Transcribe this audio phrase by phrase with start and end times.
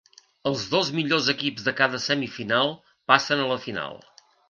[0.51, 2.75] Els dos millors equips de cada semifinal
[3.15, 4.05] passen a la final.